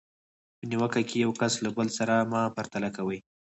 [0.57, 3.19] په نیوکه کې یو کس له بل سره مه پرتله کوئ.